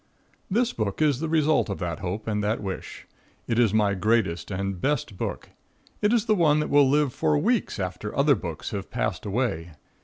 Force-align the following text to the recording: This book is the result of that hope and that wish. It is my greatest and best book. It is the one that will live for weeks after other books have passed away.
This 0.49 0.73
book 0.73 0.99
is 0.99 1.19
the 1.19 1.29
result 1.29 1.69
of 1.69 1.77
that 1.77 1.99
hope 1.99 2.27
and 2.27 2.43
that 2.43 2.59
wish. 2.63 3.05
It 3.45 3.59
is 3.59 3.71
my 3.71 3.93
greatest 3.93 4.49
and 4.49 4.81
best 4.81 5.15
book. 5.15 5.49
It 6.01 6.11
is 6.11 6.25
the 6.25 6.33
one 6.33 6.59
that 6.59 6.71
will 6.71 6.89
live 6.89 7.13
for 7.13 7.37
weeks 7.37 7.79
after 7.79 8.17
other 8.17 8.33
books 8.33 8.71
have 8.71 8.89
passed 8.89 9.27
away. 9.27 9.73